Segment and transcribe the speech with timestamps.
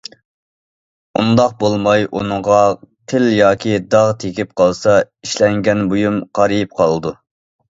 [1.23, 2.61] ئۇنداق بولماي ئۇنىڭغا
[3.13, 7.15] قىل ياكى داغ تېگىپ قالسا، ئىشلەنگەن بۇيۇم قارىيىپ قالىدۇ.